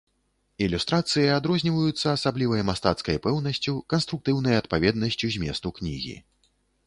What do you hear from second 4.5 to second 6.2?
адпаведнасцю зместу кнігі.